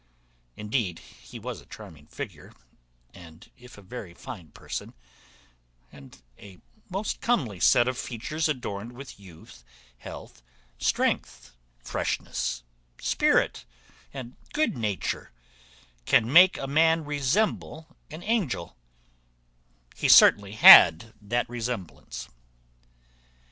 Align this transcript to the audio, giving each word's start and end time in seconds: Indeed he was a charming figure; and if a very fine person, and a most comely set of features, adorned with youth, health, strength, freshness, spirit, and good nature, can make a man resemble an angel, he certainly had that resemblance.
Indeed 0.57 0.97
he 0.97 1.37
was 1.37 1.61
a 1.61 1.67
charming 1.67 2.07
figure; 2.07 2.53
and 3.13 3.51
if 3.55 3.77
a 3.77 3.83
very 3.83 4.15
fine 4.15 4.49
person, 4.49 4.95
and 5.91 6.19
a 6.39 6.57
most 6.89 7.21
comely 7.21 7.59
set 7.59 7.87
of 7.87 7.99
features, 7.99 8.49
adorned 8.49 8.93
with 8.93 9.19
youth, 9.19 9.63
health, 9.99 10.41
strength, 10.79 11.55
freshness, 11.77 12.63
spirit, 12.99 13.63
and 14.11 14.35
good 14.55 14.75
nature, 14.75 15.31
can 16.05 16.33
make 16.33 16.57
a 16.57 16.65
man 16.65 17.05
resemble 17.05 17.95
an 18.09 18.23
angel, 18.23 18.75
he 19.95 20.09
certainly 20.09 20.53
had 20.53 21.13
that 21.21 21.47
resemblance. 21.47 22.27